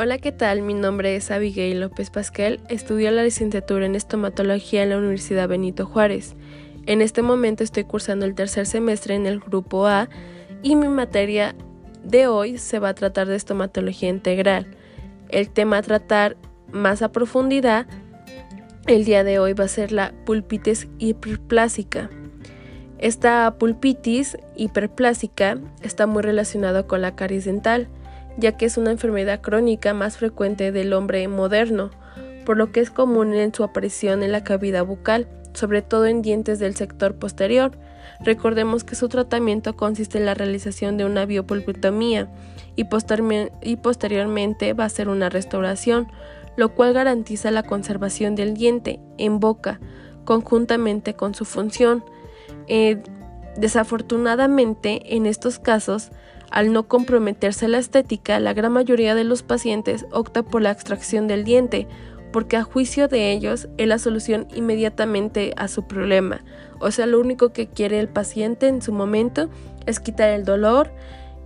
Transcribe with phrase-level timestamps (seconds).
[0.00, 0.62] Hola, ¿qué tal?
[0.62, 2.60] Mi nombre es Abigail López Pasquel.
[2.68, 6.36] Estudio la licenciatura en estomatología en la Universidad Benito Juárez.
[6.86, 10.08] En este momento estoy cursando el tercer semestre en el grupo A
[10.62, 11.56] y mi materia
[12.04, 14.68] de hoy se va a tratar de estomatología integral.
[15.30, 16.36] El tema a tratar
[16.70, 17.88] más a profundidad
[18.86, 22.08] el día de hoy va a ser la pulpitis hiperplásica.
[22.98, 27.88] Esta pulpitis hiperplásica está muy relacionada con la caries dental
[28.38, 31.90] ya que es una enfermedad crónica más frecuente del hombre moderno,
[32.46, 36.22] por lo que es común en su aparición en la cavidad bucal, sobre todo en
[36.22, 37.72] dientes del sector posterior.
[38.20, 42.28] Recordemos que su tratamiento consiste en la realización de una biopulpitomía
[42.76, 46.08] y, posteriormente va a ser una restauración,
[46.56, 49.80] lo cual garantiza la conservación del diente en boca,
[50.24, 52.04] conjuntamente con su función.
[52.68, 53.02] Eh,
[53.56, 56.12] desafortunadamente, en estos casos,
[56.50, 61.26] al no comprometerse la estética, la gran mayoría de los pacientes opta por la extracción
[61.26, 61.86] del diente,
[62.32, 66.40] porque a juicio de ellos es la solución inmediatamente a su problema.
[66.80, 69.48] O sea, lo único que quiere el paciente en su momento
[69.86, 70.90] es quitar el dolor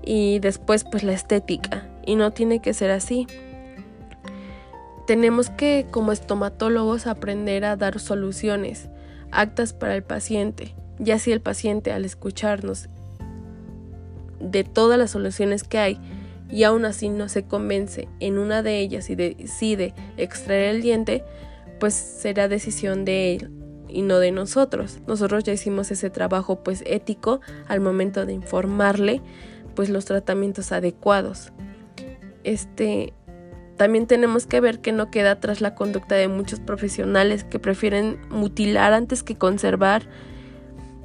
[0.04, 1.88] y después pues la estética.
[2.04, 3.26] Y no tiene que ser así.
[5.06, 8.88] Tenemos que como estomatólogos aprender a dar soluciones,
[9.30, 10.74] actas para el paciente.
[10.98, 12.88] Ya si el paciente al escucharnos
[14.42, 16.00] de todas las soluciones que hay
[16.50, 21.24] y aún así no se convence en una de ellas y decide extraer el diente,
[21.80, 23.50] pues será decisión de él
[23.88, 25.00] y no de nosotros.
[25.06, 29.22] Nosotros ya hicimos ese trabajo pues ético al momento de informarle
[29.74, 31.52] pues los tratamientos adecuados.
[32.44, 33.14] Este
[33.76, 38.20] también tenemos que ver que no queda atrás la conducta de muchos profesionales que prefieren
[38.28, 40.06] mutilar antes que conservar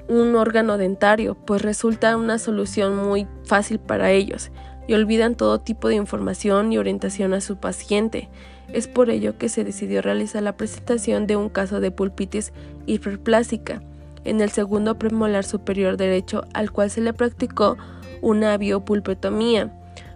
[0.09, 4.52] un órgano dentario, pues resulta una solución muy fácil para ellos
[4.88, 8.30] y olvidan todo tipo de información y orientación a su paciente.
[8.72, 12.53] Es por ello que se decidió realizar la presentación de un caso de pulpitis
[12.85, 13.81] hiperplásica
[14.23, 17.78] en el segundo premolar superior derecho al cual se le practicó
[18.22, 19.72] una biopulpetomía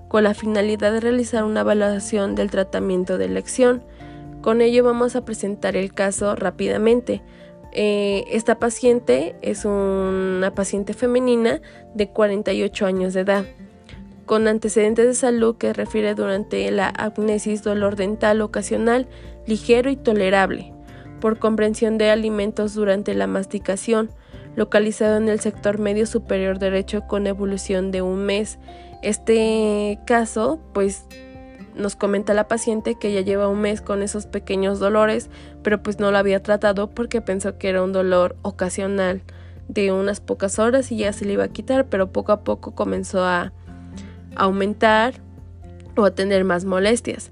[0.08, 3.84] con la finalidad de realizar una evaluación del tratamiento de elección.
[4.42, 7.22] Con ello vamos a presentar el caso rápidamente.
[7.74, 11.62] Eh, esta paciente es una paciente femenina
[11.94, 13.46] de 48 años de edad,
[14.26, 19.08] con antecedentes de salud que refiere durante la apnesis dolor dental ocasional
[19.48, 20.74] ligero y tolerable,
[21.20, 24.12] por comprensión de alimentos durante la masticación,
[24.56, 28.60] localizado en el sector medio superior derecho con evolución de un mes.
[29.02, 31.06] Este caso, pues
[31.76, 35.30] nos comenta la paciente que ya lleva un mes con esos pequeños dolores,
[35.64, 39.22] pero pues no lo había tratado porque pensó que era un dolor ocasional
[39.68, 42.76] de unas pocas horas y ya se le iba a quitar, pero poco a poco
[42.76, 43.54] comenzó a
[44.36, 45.16] aumentar
[45.96, 47.32] o a tener más molestias.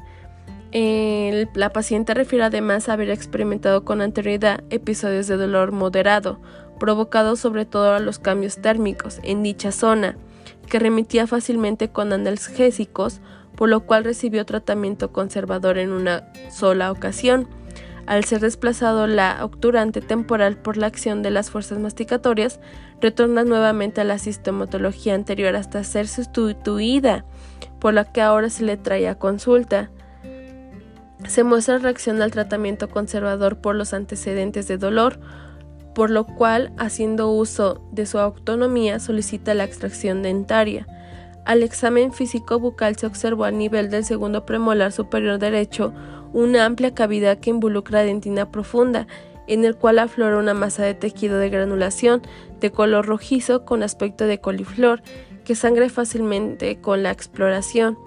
[0.72, 6.40] la paciente refiere además a haber experimentado con anterioridad episodios de dolor moderado,
[6.80, 10.16] provocados sobre todo a los cambios térmicos en dicha zona,
[10.70, 13.20] que remitía fácilmente con analgésicos
[13.59, 17.46] por lo cual recibió tratamiento conservador en una sola ocasión.
[18.06, 22.62] Al ser desplazado la obturante temporal por la acción de las fuerzas masticatorias,
[23.02, 27.25] retorna nuevamente a la sistematología anterior hasta ser sustituida,
[27.81, 29.91] por la que ahora se le trae a consulta.
[31.28, 35.20] Se muestra reacción al tratamiento conservador por los antecedentes de dolor,
[35.94, 40.88] por lo cual, haciendo uso de su autonomía, solicita la extracción dentaria.
[41.50, 45.92] Al examen físico bucal se observó a nivel del segundo premolar superior derecho
[46.32, 49.08] una amplia cavidad que involucra dentina profunda,
[49.48, 52.22] en el cual aflora una masa de tejido de granulación
[52.59, 55.02] de color rojizo con aspecto de coliflor,
[55.44, 57.98] que sangre fácilmente con la exploración.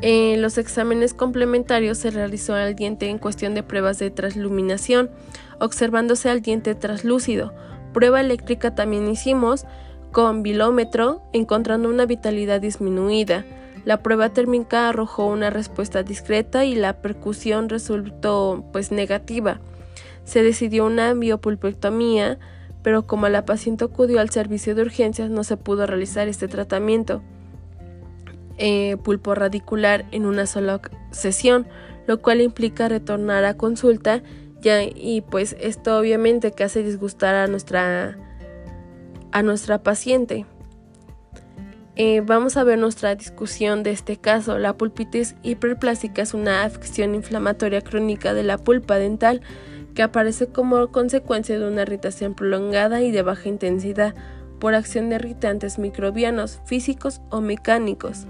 [0.00, 5.12] En los exámenes complementarios se realizó al diente en cuestión de pruebas de transluminación,
[5.60, 7.54] observándose al diente traslúcido.
[7.92, 9.64] Prueba eléctrica también hicimos,
[10.14, 13.44] con bilómetro, encontrando una vitalidad disminuida.
[13.84, 19.60] La prueba térmica arrojó una respuesta discreta y la percusión resultó pues negativa.
[20.22, 22.38] Se decidió una biopulpectomía,
[22.84, 27.20] pero como la paciente acudió al servicio de urgencias no se pudo realizar este tratamiento
[28.56, 30.80] eh, pulpo radicular en una sola
[31.10, 31.66] sesión,
[32.06, 34.22] lo cual implica retornar a consulta
[34.60, 38.16] ya, y pues esto obviamente que hace disgustar a nuestra
[39.34, 40.46] a nuestra paciente.
[41.96, 44.58] Eh, vamos a ver nuestra discusión de este caso.
[44.58, 49.42] La pulpitis hiperplástica es una afección inflamatoria crónica de la pulpa dental
[49.94, 54.14] que aparece como consecuencia de una irritación prolongada y de baja intensidad
[54.60, 58.26] por acción de irritantes microbianos, físicos o mecánicos,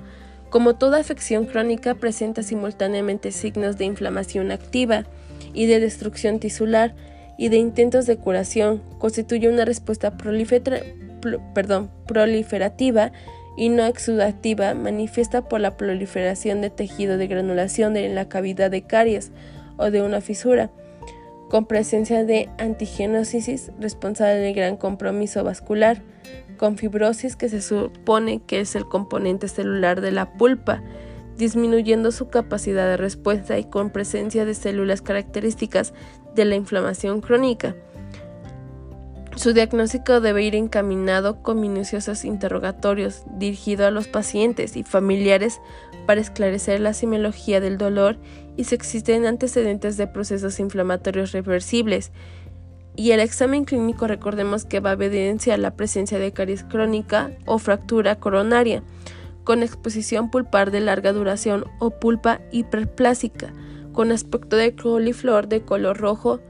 [0.49, 5.05] Como toda afección crónica presenta simultáneamente signos de inflamación activa
[5.53, 6.95] y de destrucción tisular
[7.37, 13.13] y de intentos de curación, constituye una respuesta proliferativa
[13.57, 18.83] y no exudativa manifiesta por la proliferación de tejido de granulación en la cavidad de
[18.83, 19.33] caries
[19.77, 20.71] o de una fisura,
[21.51, 26.03] con presencia de antigenosis responsable del gran compromiso vascular,
[26.57, 30.83] con fibrosis que se supone que es el componente celular de la pulpa,
[31.37, 35.93] disminuyendo su capacidad de respuesta y con presencia de células características
[36.35, 37.75] de la inflamación crónica.
[39.37, 45.61] Su diagnóstico debe ir encaminado con minuciosos interrogatorios dirigidos a los pacientes y familiares
[46.07, 48.17] para esclarecer la semiología del dolor
[48.57, 52.13] y si existen antecedentes de procesos inflamatorios reversibles.
[52.95, 57.59] Y el examen clínico recordemos que va a evidenciar la presencia de caries crónica o
[57.59, 58.85] fractura coronaria
[59.43, 63.53] con exposición pulpar de larga duración o pulpa hiperplásica
[63.95, 66.41] con aspecto de coliflor de color rojo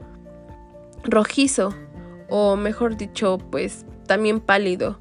[1.03, 1.73] rojizo
[2.27, 4.99] o mejor dicho, pues también pálido.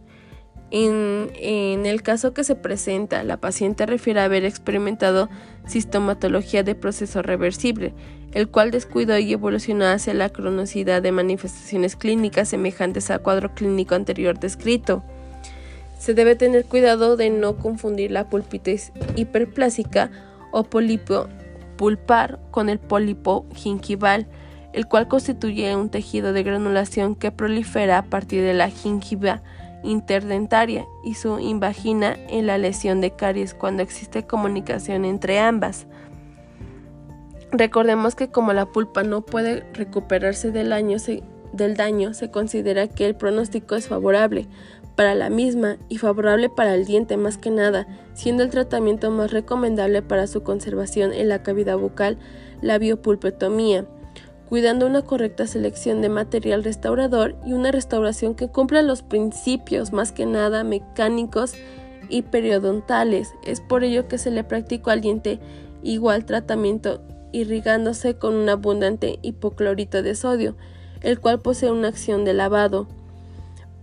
[0.71, 5.29] En, en, el caso que se presenta, la paciente refiere haber experimentado
[5.67, 7.95] sintomatología de proceso reversible,
[8.33, 13.95] el cual descuidó y evolucionó hacia la cronosidad de manifestaciones clínicas semejantes al cuadro clínico
[13.95, 15.05] anterior descrito.
[15.99, 20.11] Se debe tener cuidado de no confundir la pulpitis hiperplásica
[20.51, 21.29] o pólipo
[21.77, 24.27] pulpar con el pólipo gingival,
[24.73, 29.43] el cual constituye un tejido de granulación que prolifera a partir de la gingiva
[29.83, 35.87] interdentaria y su invagina en la lesión de caries cuando existe comunicación entre ambas.
[37.53, 40.71] Recordemos que como la pulpa no puede recuperarse del
[41.53, 44.49] del daño, se considera que el pronóstico es favorable
[44.97, 49.33] para la misma y favorable para el diente más que nada, siendo el tratamiento más
[49.33, 52.19] recomendable para su conservación en la cavidad bucal
[52.63, 53.87] la biopulpetomía
[54.49, 60.13] cuidando una correcta selección de material restaurador y una restauración que cumpla los principios más
[60.13, 61.55] que nada mecánicos
[62.09, 63.35] y periodontales.
[63.45, 65.41] Es por ello que se le practicó al diente
[65.83, 67.03] igual tratamiento
[67.33, 70.57] irrigándose con un abundante hipoclorito de sodio,
[71.01, 72.87] el cual posee una acción de lavado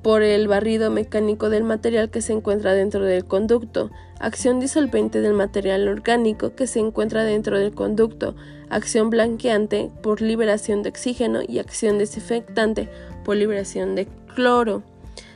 [0.02, 5.34] por el barrido mecánico del material que se encuentra dentro del conducto, acción disolvente del
[5.34, 8.36] material orgánico que se encuentra dentro del conducto,
[8.70, 12.90] acción blanqueante por liberación de oxígeno y acción desinfectante
[13.24, 14.84] por liberación de cloro.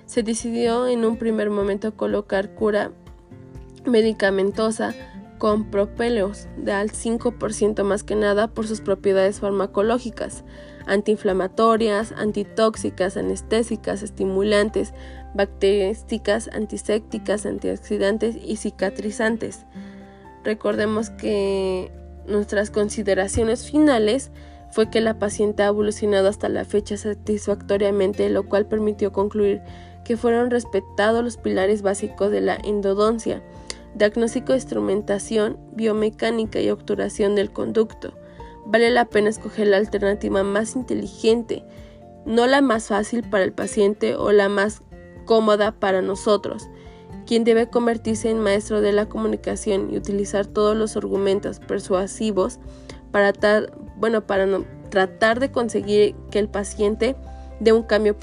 [0.07, 2.91] Se decidió en un primer momento colocar cura
[3.85, 4.95] medicamentosa
[5.37, 10.43] con propeleos de al 5% más que nada por sus propiedades farmacológicas
[10.85, 14.93] antiinflamatorias, antitóxicas, anestésicas, estimulantes,
[15.33, 19.65] bacterísticas, antisépticas, antioxidantes y cicatrizantes.
[20.43, 21.91] Recordemos que
[22.27, 24.31] nuestras consideraciones finales
[24.71, 29.61] fue que la paciente ha evolucionado hasta la fecha satisfactoriamente, lo cual permitió concluir
[30.03, 33.41] que fueron respetados los pilares básicos de la endodoncia,
[33.95, 38.13] diagnóstico instrumentación, biomecánica y obturación del conducto,
[38.65, 41.63] vale la pena escoger la alternativa más inteligente,
[42.25, 44.81] no la más fácil para el paciente o la más
[45.25, 46.67] cómoda para nosotros,
[47.25, 52.59] quien debe convertirse en maestro de la comunicación y utilizar todos los argumentos persuasivos
[53.11, 53.33] para,
[53.97, 54.47] bueno, para
[54.89, 57.15] tratar de conseguir que el paciente
[57.59, 58.15] dé un cambio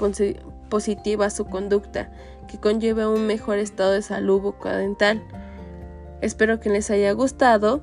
[0.69, 2.11] positivo a su conducta
[2.47, 5.23] que conlleve un mejor estado de salud bucodental.
[6.21, 7.81] Espero que les haya gustado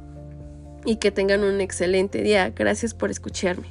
[0.85, 2.51] y que tengan un excelente día.
[2.51, 3.69] Gracias por escucharme.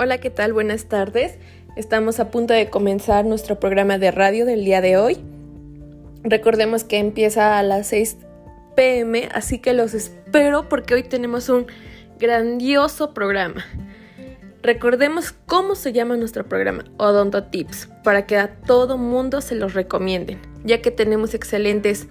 [0.00, 0.52] Hola, ¿qué tal?
[0.52, 1.38] Buenas tardes.
[1.74, 5.18] Estamos a punto de comenzar nuestro programa de radio del día de hoy.
[6.22, 8.16] Recordemos que empieza a las 6
[8.76, 11.66] pm, así que los espero porque hoy tenemos un
[12.18, 13.64] grandioso programa.
[14.62, 19.74] Recordemos cómo se llama nuestro programa, Odonto Tips, para que a todo mundo se los
[19.74, 22.08] recomienden, ya que tenemos excelentes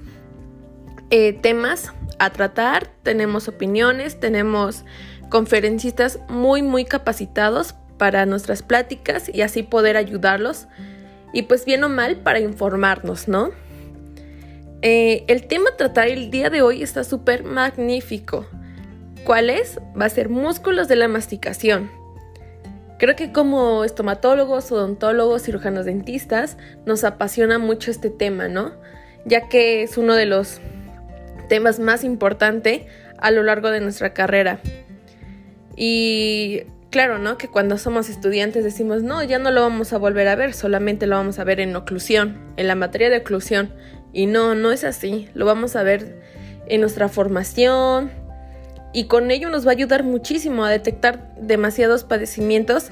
[1.09, 4.85] eh, temas a tratar, tenemos opiniones, tenemos
[5.29, 10.67] conferencistas muy, muy capacitados para nuestras pláticas y así poder ayudarlos.
[11.33, 13.51] Y pues bien o mal para informarnos, ¿no?
[14.81, 18.45] Eh, el tema a tratar el día de hoy está súper magnífico.
[19.25, 19.79] ¿Cuál es?
[19.99, 21.89] Va a ser músculos de la masticación.
[22.97, 28.73] Creo que como estomatólogos, odontólogos, cirujanos dentistas, nos apasiona mucho este tema, ¿no?
[29.25, 30.59] Ya que es uno de los
[31.47, 32.83] temas más importantes
[33.19, 34.59] a lo largo de nuestra carrera.
[35.75, 37.37] Y claro, ¿no?
[37.37, 41.05] Que cuando somos estudiantes decimos, no, ya no lo vamos a volver a ver, solamente
[41.05, 43.73] lo vamos a ver en oclusión, en la materia de oclusión.
[44.11, 46.19] Y no, no es así, lo vamos a ver
[46.67, 48.26] en nuestra formación
[48.97, 52.89] y con ello nos va a ayudar muchísimo a detectar demasiados padecimientos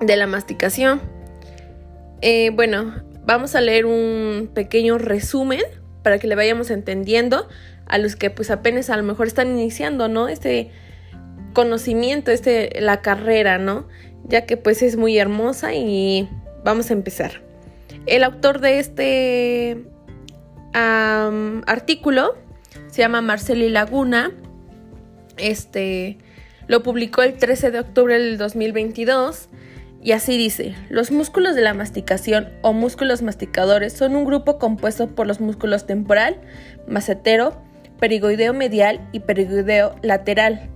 [0.00, 1.02] de la masticación.
[2.22, 2.94] Eh, bueno,
[3.26, 5.60] vamos a leer un pequeño resumen
[6.02, 7.46] para que le vayamos entendiendo
[7.84, 10.28] a los que pues apenas a lo mejor están iniciando, ¿no?
[10.28, 10.70] Este
[11.52, 13.88] conocimiento, este, la carrera, ¿no?
[14.24, 16.26] Ya que pues es muy hermosa y
[16.64, 17.42] vamos a empezar.
[18.06, 19.84] El autor de este
[20.72, 22.34] artículo
[22.90, 24.32] se llama Marceli Laguna.
[25.42, 26.18] Este
[26.68, 29.48] lo publicó el 13 de octubre del 2022
[30.00, 35.08] y así dice, los músculos de la masticación o músculos masticadores son un grupo compuesto
[35.08, 36.40] por los músculos temporal,
[36.86, 37.60] macetero,
[37.98, 40.70] perigoideo medial y perigoideo lateral.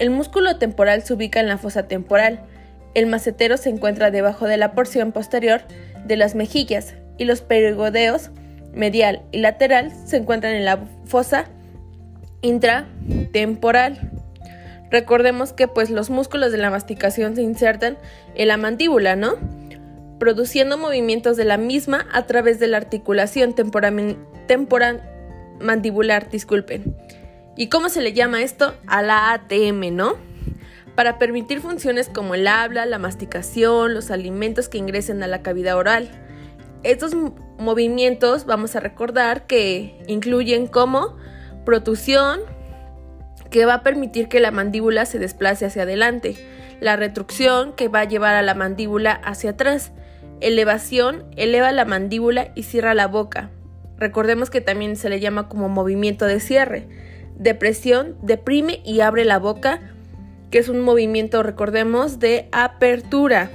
[0.00, 2.44] El músculo temporal se ubica en la fosa temporal.
[2.94, 5.62] El macetero se encuentra debajo de la porción posterior
[6.04, 8.30] de las mejillas y los perigodeos
[8.72, 11.50] medial y lateral se encuentran en la fosa
[12.42, 14.12] intratemporal.
[14.90, 17.98] Recordemos que pues los músculos de la masticación se insertan
[18.34, 19.36] en la mandíbula, ¿no?
[20.18, 25.02] Produciendo movimientos de la misma a través de la articulación temporal
[25.60, 26.96] mandibular, disculpen.
[27.56, 28.74] ¿Y cómo se le llama esto?
[28.86, 30.14] A la ATM, ¿no?
[30.94, 35.76] Para permitir funciones como el habla, la masticación, los alimentos que ingresen a la cavidad
[35.76, 36.08] oral.
[36.82, 37.12] Estos
[37.58, 41.16] movimientos vamos a recordar que incluyen como
[41.68, 42.40] protusión,
[43.50, 46.34] que va a permitir que la mandíbula se desplace hacia adelante,
[46.80, 49.92] la retrucción, que va a llevar a la mandíbula hacia atrás,
[50.40, 53.50] elevación, eleva la mandíbula y cierra la boca.
[53.98, 56.88] Recordemos que también se le llama como movimiento de cierre
[57.36, 59.78] Depresión, deprime y abre la boca,
[60.50, 63.50] que es un movimiento, recordemos, de apertura.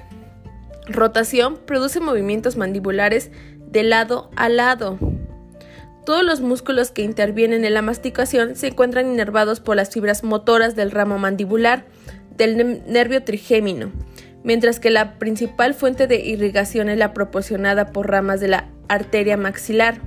[0.86, 3.32] Rotación produce movimientos mandibulares
[3.72, 5.00] de lado a lado.
[6.05, 10.75] Todos los músculos que intervienen en la masticación se encuentran inervados por las fibras motoras
[10.75, 11.86] del ramo mandibular
[12.36, 13.91] del nervio trigémino,
[14.43, 19.38] mientras que la principal fuente de irrigación es la proporcionada por ramas de la arteria
[19.38, 20.01] maxilar.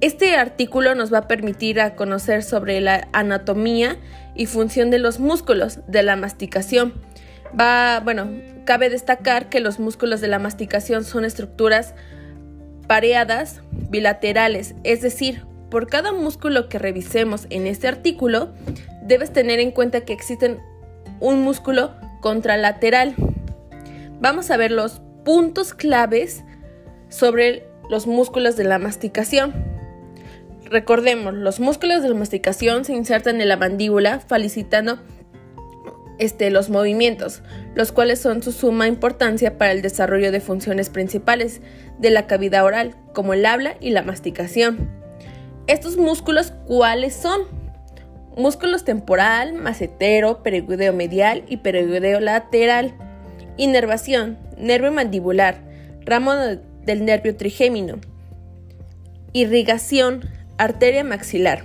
[0.00, 3.96] Este artículo nos va a permitir a conocer sobre la anatomía
[4.36, 6.92] y función de los músculos de la masticación.
[7.58, 8.28] Va, bueno,
[8.64, 11.94] cabe destacar que los músculos de la masticación son estructuras
[12.86, 13.60] pareadas
[13.90, 18.52] bilaterales, es decir, por cada músculo que revisemos en este artículo,
[19.02, 20.60] debes tener en cuenta que existen
[21.20, 23.14] un músculo contralateral.
[24.20, 26.44] Vamos a ver los puntos claves
[27.08, 29.52] sobre los músculos de la masticación.
[30.64, 34.98] Recordemos, los músculos de la masticación se insertan en la mandíbula, facilitando
[36.22, 37.42] este, los movimientos,
[37.74, 41.60] los cuales son su suma importancia para el desarrollo de funciones principales
[41.98, 44.88] de la cavidad oral, como el habla y la masticación.
[45.66, 47.40] Estos músculos, ¿cuáles son?
[48.36, 52.94] Músculos temporal, macetero, perigoideo medial y perigoideo lateral.
[53.56, 55.56] Inervación, nervio mandibular,
[56.04, 57.98] ramo del nervio trigémino.
[59.32, 61.64] Irrigación, Arteria maxilar.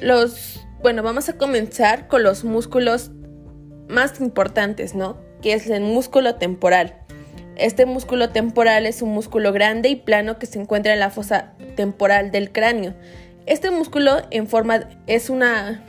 [0.00, 3.10] Los, bueno, vamos a comenzar con los músculos
[3.88, 5.18] más importantes, ¿no?
[5.42, 6.96] Que es el músculo temporal.
[7.56, 11.52] Este músculo temporal es un músculo grande y plano que se encuentra en la fosa
[11.76, 12.94] temporal del cráneo.
[13.46, 15.84] Este músculo en forma es una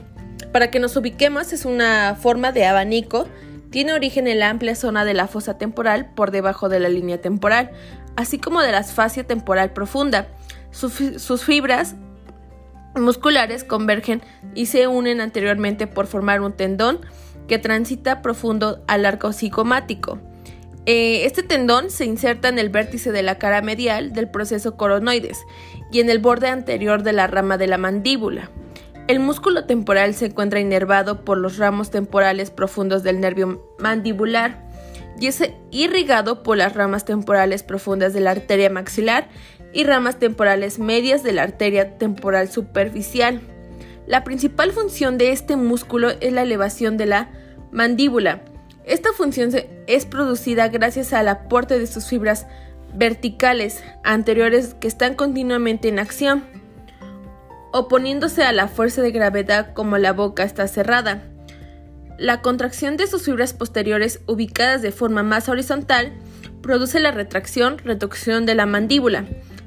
[0.52, 3.26] para que nos ubiquemos es una forma de abanico
[3.72, 7.20] tiene origen en la amplia zona de la fosa temporal por debajo de la línea
[7.20, 7.70] temporal,
[8.16, 10.28] así como de la fascia temporal profunda.
[10.70, 11.96] sus fibras
[12.94, 14.22] musculares convergen
[14.54, 17.00] y se unen anteriormente por formar un tendón
[17.48, 20.18] que transita profundo al arco psicomático.
[20.84, 25.38] Eh, este tendón se inserta en el vértice de la cara medial del proceso coronoides
[25.92, 28.50] y en el borde anterior de la rama de la mandíbula.
[29.06, 34.68] El músculo temporal se encuentra inervado por los ramos temporales profundos del nervio mandibular
[35.20, 39.28] y es irrigado por las ramas temporales profundas de la arteria maxilar
[39.72, 43.40] y ramas temporales medias de la arteria temporal superficial.
[44.06, 47.30] La principal función de este músculo es la elevación de la
[47.70, 48.42] mandíbula.
[48.84, 49.50] Esta función
[49.86, 52.46] es producida gracias al aporte de sus fibras
[52.94, 56.44] verticales anteriores que están continuamente en acción
[57.72, 61.24] oponiéndose a la fuerza de gravedad como la boca está cerrada.
[62.18, 66.12] La contracción de sus fibras posteriores ubicadas de forma más horizontal
[66.60, 69.24] produce la retracción, reducción de la mandíbula,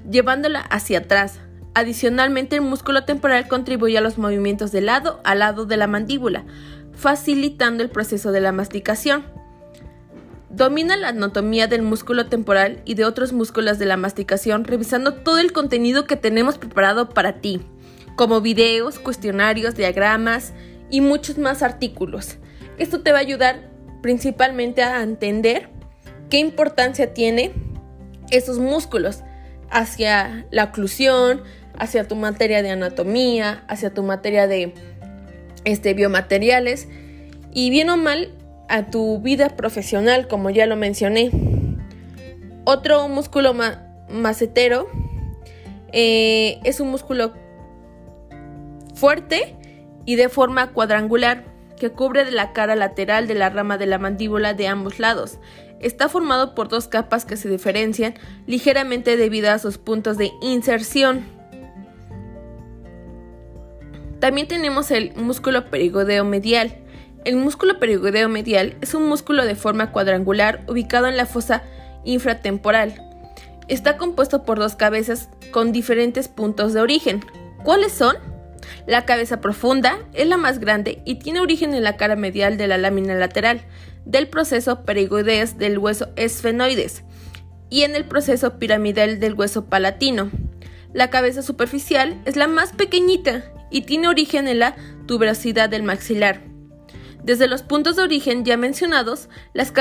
[0.09, 1.39] llevándola hacia atrás.
[1.74, 6.45] Adicionalmente, el músculo temporal contribuye a los movimientos de lado a lado de la mandíbula,
[6.93, 9.25] facilitando el proceso de la masticación.
[10.50, 15.39] Domina la anatomía del músculo temporal y de otros músculos de la masticación revisando todo
[15.39, 17.62] el contenido que tenemos preparado para ti,
[18.15, 20.53] como videos, cuestionarios, diagramas
[20.89, 22.38] y muchos más artículos.
[22.77, 23.69] Esto te va a ayudar
[24.01, 25.69] principalmente a entender
[26.29, 27.51] qué importancia tiene
[28.31, 29.24] esos músculos
[29.69, 31.41] hacia la oclusión,
[31.77, 34.74] hacia tu materia de anatomía, hacia tu materia de
[35.63, 36.88] este, biomateriales
[37.53, 38.31] y bien o mal
[38.67, 41.31] a tu vida profesional, como ya lo mencioné.
[42.63, 43.53] Otro músculo
[44.10, 44.88] macetero
[45.91, 47.34] eh, es un músculo
[48.95, 49.55] fuerte
[50.05, 51.43] y de forma cuadrangular
[51.77, 55.39] que cubre de la cara lateral de la rama de la mandíbula de ambos lados.
[55.86, 58.15] Está formado por dos capas que se diferencian
[58.48, 61.24] ligeramente debido a sus puntos de inserción.
[64.20, 66.75] También tenemos el músculo perigodeo medial.
[67.24, 71.62] El músculo perigodeo medial es un músculo de forma cuadrangular ubicado en la fosa
[72.04, 73.00] infratemporal.
[73.68, 77.24] Está compuesto por dos cabezas con diferentes puntos de origen.
[77.63, 78.15] ¿Cuáles son?
[78.88, 82.68] La cabeza profunda es la más grande y tiene origen en la cara medial de
[82.68, 83.62] la lámina lateral
[84.05, 87.03] del proceso perigoides del hueso esfenoides
[87.69, 90.29] y en el proceso piramidal del hueso palatino.
[90.93, 94.75] La cabeza superficial es la más pequeñita y tiene origen en la
[95.07, 96.41] tuberosidad del maxilar.
[97.24, 99.74] Desde los puntos de origen ya mencionados, las,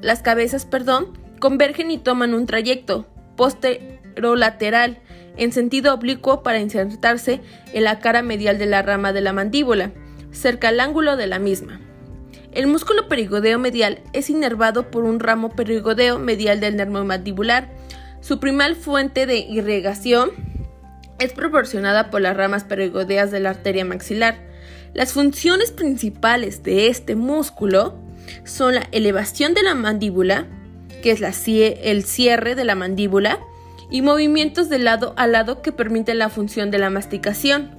[0.00, 5.00] las cabezas perdón, convergen y toman un trayecto posterolateral
[5.36, 7.40] en sentido oblicuo para insertarse
[7.72, 9.92] en la cara medial de la rama de la mandíbula,
[10.30, 11.80] cerca al ángulo de la misma.
[12.54, 17.68] El músculo perigodeo medial es inervado por un ramo perigodeo medial del nervio mandibular.
[18.20, 20.30] Su primal fuente de irrigación
[21.18, 24.36] es proporcionada por las ramas perigodeas de la arteria maxilar.
[24.92, 27.96] Las funciones principales de este músculo
[28.44, 30.46] son la elevación de la mandíbula,
[31.02, 33.40] que es el cierre de la mandíbula,
[33.90, 37.72] y movimientos de lado a lado que permiten la función de la masticación.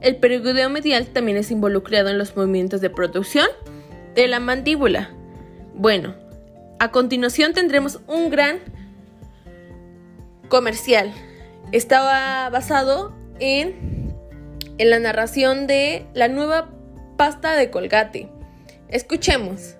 [0.00, 3.46] El perigodeo medial también es involucrado en los movimientos de producción
[4.14, 5.10] de la mandíbula.
[5.74, 6.14] Bueno,
[6.78, 8.60] a continuación tendremos un gran
[10.48, 11.12] comercial
[11.72, 14.14] estaba basado en,
[14.78, 16.70] en la narración de la nueva
[17.16, 18.28] pasta de colgate.
[18.88, 19.76] Escuchemos.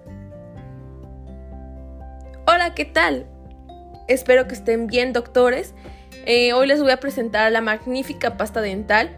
[2.47, 3.27] Hola, ¿qué tal?
[4.09, 5.75] Espero que estén bien, doctores.
[6.25, 9.11] Eh, hoy les voy a presentar la magnífica pasta dental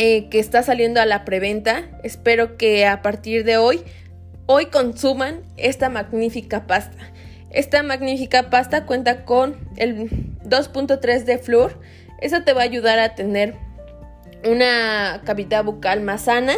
[0.00, 1.90] eh, que está saliendo a la preventa.
[2.04, 3.82] Espero que a partir de hoy,
[4.46, 6.96] hoy consuman esta magnífica pasta.
[7.50, 10.08] Esta magnífica pasta cuenta con el
[10.44, 11.80] 2.3 de flúor.
[12.20, 13.56] Eso te va a ayudar a tener
[14.44, 16.54] una cavidad bucal más sana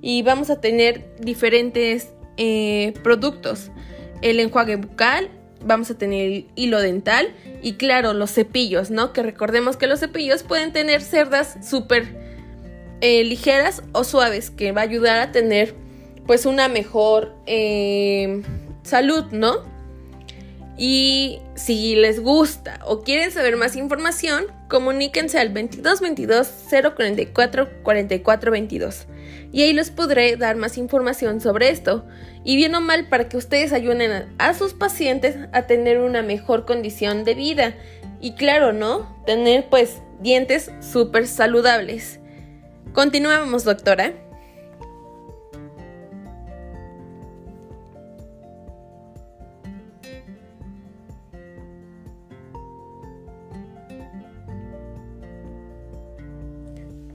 [0.00, 3.72] y vamos a tener diferentes eh, productos.
[4.22, 5.28] El enjuague bucal,
[5.64, 9.12] vamos a tener el hilo dental y claro, los cepillos, ¿no?
[9.12, 12.25] Que recordemos que los cepillos pueden tener cerdas súper
[13.00, 15.74] eh, ligeras o suaves que va a ayudar a tener
[16.26, 18.42] pues una mejor eh,
[18.82, 19.64] salud, ¿no?
[20.78, 26.48] Y si les gusta o quieren saber más información, comuníquense al 22 22
[26.94, 29.06] 044 44 22
[29.52, 32.04] y ahí les podré dar más información sobre esto
[32.44, 36.66] y bien o mal para que ustedes ayuden a, sus pacientes a tener una mejor
[36.66, 37.74] condición de vida
[38.20, 39.22] y claro, ¿no?
[39.24, 42.20] Tener pues dientes súper saludables.
[42.96, 44.14] Continuamos, doctora.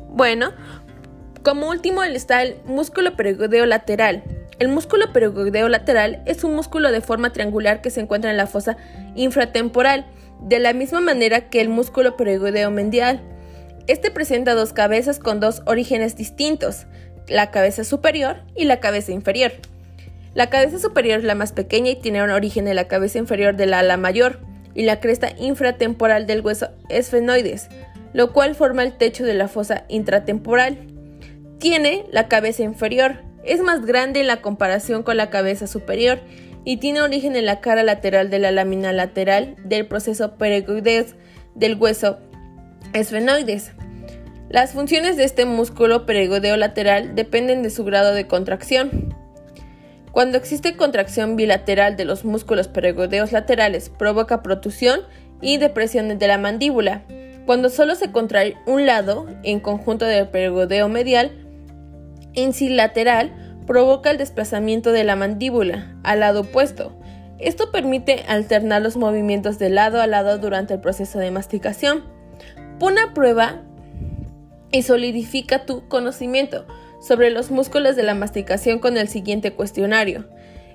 [0.09, 0.51] Bueno,
[1.41, 4.23] como último está el músculo perigodeo lateral.
[4.59, 8.45] El músculo perigodeo lateral es un músculo de forma triangular que se encuentra en la
[8.45, 8.77] fosa
[9.15, 10.05] infratemporal,
[10.41, 13.30] de la misma manera que el músculo perigodeo medial.
[13.87, 16.85] Este presenta dos cabezas con dos orígenes distintos,
[17.27, 19.51] la cabeza superior y la cabeza inferior.
[20.33, 23.55] La cabeza superior es la más pequeña y tiene un origen en la cabeza inferior
[23.55, 24.39] del ala mayor
[24.73, 27.69] y la cresta infratemporal del hueso esfenoides
[28.13, 30.77] lo cual forma el techo de la fosa intratemporal.
[31.59, 36.19] Tiene la cabeza inferior, es más grande en la comparación con la cabeza superior
[36.63, 41.15] y tiene origen en la cara lateral de la lámina lateral del proceso perigoides
[41.55, 42.19] del hueso
[42.93, 43.71] esfenoides.
[44.49, 49.15] Las funciones de este músculo perigodeo lateral dependen de su grado de contracción.
[50.11, 55.01] Cuando existe contracción bilateral de los músculos perigodeos laterales, provoca protusión
[55.41, 57.03] y depresión de la mandíbula
[57.45, 61.31] Cuando solo se contrae un lado en conjunto del pergodeo medial,
[62.35, 66.97] lateral provoca el desplazamiento de la mandíbula al lado opuesto.
[67.39, 72.03] Esto permite alternar los movimientos de lado a lado durante el proceso de masticación.
[72.81, 73.61] Pon a prueba
[74.71, 76.65] y solidifica tu conocimiento
[76.99, 80.25] sobre los músculos de la masticación con el siguiente cuestionario.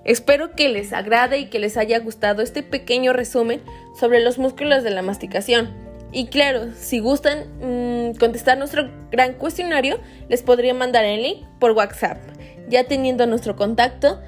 [0.04, 3.60] Espero que les agrade y que les haya gustado este pequeño resumen
[3.98, 5.74] sobre los músculos de la masticación.
[6.12, 11.72] Y claro, si gustan mm, contestar nuestro gran cuestionario, les podría mandar el link por
[11.72, 12.18] WhatsApp.
[12.68, 14.20] Ya teniendo nuestro contacto,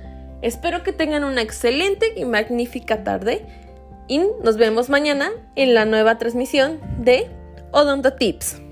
[0.42, 3.46] espero que tengan una excelente y magnífica tarde
[4.08, 7.30] y nos vemos mañana en la nueva transmisión de
[7.72, 8.67] Odonto Tips.